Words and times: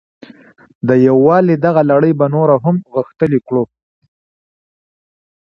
د 0.87 0.89
یووالي 1.07 1.55
دغه 1.65 1.81
لړۍ 1.91 2.13
به 2.19 2.25
نوره 2.35 2.55
هم 2.65 2.75
غښتلې 2.95 3.39
کړو. 3.47 3.63